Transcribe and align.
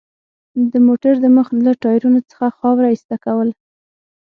د 0.71 0.73
موټر 0.87 1.13
د 1.23 1.25
مخ 1.35 1.47
له 1.65 1.71
ټایرونو 1.83 2.19
څخه 2.29 2.45
خاوره 2.59 2.87
ایسته 2.93 3.15
کول. 3.25 3.49